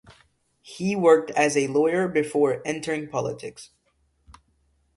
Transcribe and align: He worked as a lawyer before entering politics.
He 0.63 0.95
worked 0.95 1.29
as 1.29 1.55
a 1.55 1.67
lawyer 1.67 2.07
before 2.07 2.63
entering 2.65 3.07
politics. 3.07 3.69